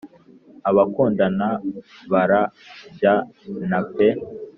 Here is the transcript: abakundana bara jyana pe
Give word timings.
abakundana 0.69 1.47
bara 2.11 2.39
jyana 2.99 3.79
pe 3.93 4.07